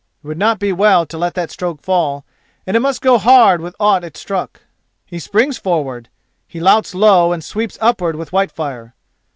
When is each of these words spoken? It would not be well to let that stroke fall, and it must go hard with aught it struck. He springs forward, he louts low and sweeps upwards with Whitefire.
It 0.23 0.27
would 0.27 0.39
not 0.39 0.57
be 0.57 0.73
well 0.73 1.05
to 1.05 1.15
let 1.15 1.35
that 1.35 1.51
stroke 1.51 1.79
fall, 1.83 2.25
and 2.65 2.75
it 2.75 2.79
must 2.79 3.01
go 3.03 3.19
hard 3.19 3.61
with 3.61 3.75
aught 3.79 4.03
it 4.03 4.17
struck. 4.17 4.63
He 5.05 5.19
springs 5.19 5.59
forward, 5.59 6.09
he 6.47 6.59
louts 6.59 6.95
low 6.95 7.31
and 7.31 7.43
sweeps 7.43 7.77
upwards 7.79 8.17
with 8.17 8.31
Whitefire. 8.33 8.95